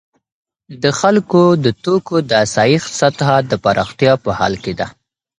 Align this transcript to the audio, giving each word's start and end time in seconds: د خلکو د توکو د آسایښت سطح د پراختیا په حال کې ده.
د 0.83 0.85
خلکو 0.99 1.41
د 1.63 1.65
توکو 1.83 2.15
د 2.29 2.31
آسایښت 2.45 2.91
سطح 3.01 3.27
د 3.51 3.53
پراختیا 3.63 4.13
په 4.23 4.29
حال 4.37 4.53
کې 4.63 4.73
ده. 4.79 4.87